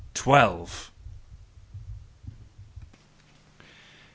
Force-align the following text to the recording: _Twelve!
_Twelve! 0.15 0.89